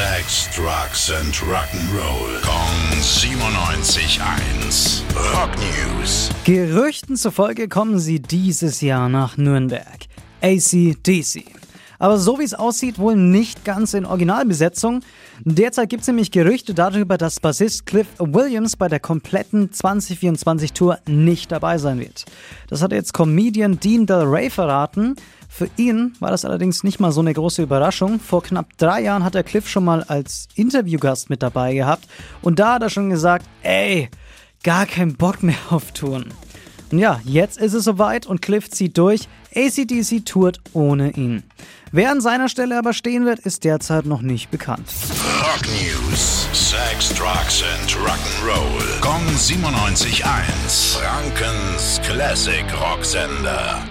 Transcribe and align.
Sex, 0.00 0.48
Drugs 0.56 1.10
and 1.10 1.34
Rock'n'Roll. 1.42 2.40
Kong 2.40 2.90
97.1. 3.02 5.02
Rock 5.34 5.50
News. 5.58 6.30
Gerüchten 6.44 7.16
zufolge 7.16 7.68
kommen 7.68 7.98
sie 7.98 8.18
dieses 8.18 8.80
Jahr 8.80 9.10
nach 9.10 9.36
Nürnberg. 9.36 10.06
ACDC. 10.40 11.44
Aber 12.00 12.18
so 12.18 12.38
wie 12.38 12.44
es 12.44 12.54
aussieht, 12.54 12.98
wohl 12.98 13.14
nicht 13.14 13.64
ganz 13.64 13.92
in 13.94 14.06
Originalbesetzung. 14.06 15.02
Derzeit 15.44 15.90
gibt 15.90 16.00
es 16.00 16.08
nämlich 16.08 16.30
Gerüchte 16.30 16.72
darüber, 16.74 17.18
dass 17.18 17.40
Bassist 17.40 17.84
Cliff 17.84 18.08
Williams 18.18 18.74
bei 18.74 18.88
der 18.88 19.00
kompletten 19.00 19.70
2024-Tour 19.70 20.98
nicht 21.06 21.52
dabei 21.52 21.76
sein 21.76 22.00
wird. 22.00 22.24
Das 22.68 22.82
hat 22.82 22.92
jetzt 22.92 23.12
Comedian 23.12 23.78
Dean 23.78 24.06
Del 24.06 24.22
Rey 24.22 24.48
verraten. 24.48 25.14
Für 25.50 25.68
ihn 25.76 26.14
war 26.20 26.30
das 26.30 26.46
allerdings 26.46 26.84
nicht 26.84 27.00
mal 27.00 27.12
so 27.12 27.20
eine 27.20 27.34
große 27.34 27.62
Überraschung. 27.62 28.18
Vor 28.18 28.42
knapp 28.42 28.78
drei 28.78 29.02
Jahren 29.02 29.22
hat 29.22 29.34
er 29.34 29.42
Cliff 29.42 29.68
schon 29.68 29.84
mal 29.84 30.02
als 30.04 30.48
Interviewgast 30.54 31.28
mit 31.28 31.42
dabei 31.42 31.74
gehabt 31.74 32.08
und 32.40 32.58
da 32.58 32.74
hat 32.74 32.82
er 32.82 32.90
schon 32.90 33.10
gesagt, 33.10 33.44
ey, 33.62 34.08
gar 34.62 34.86
keinen 34.86 35.16
Bock 35.16 35.42
mehr 35.42 35.58
auf 35.68 35.92
Touren. 35.92 36.32
Und 36.90 36.98
ja, 36.98 37.20
jetzt 37.24 37.58
ist 37.58 37.74
es 37.74 37.84
soweit 37.84 38.26
und 38.26 38.42
Cliff 38.42 38.70
zieht 38.70 38.96
durch. 38.96 39.28
ACDC 39.54 40.24
tourt 40.24 40.60
ohne 40.72 41.10
ihn. 41.10 41.42
Wer 41.92 42.12
an 42.12 42.20
seiner 42.20 42.48
Stelle 42.48 42.78
aber 42.78 42.92
stehen 42.92 43.24
wird, 43.24 43.40
ist 43.40 43.64
derzeit 43.64 44.06
noch 44.06 44.22
nicht 44.22 44.52
bekannt. 44.52 44.86
Rock 45.42 45.66
News. 45.66 46.46
Sex, 46.52 47.08
Drugs 47.14 47.64
and 47.64 47.96
Rock'n'Roll. 47.96 49.00
Kong 49.00 49.26
97.1. 49.36 50.96
Frankens 50.96 52.00
Classic 52.04 52.64
Rocksender. 52.80 53.90